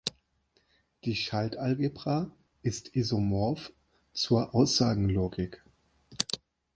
Die 1.03 1.15
Schaltalgebra 1.15 2.31
ist 2.63 2.95
isomorph 2.95 3.71
zur 4.15 4.55
Aussagenlogik. 4.55 5.63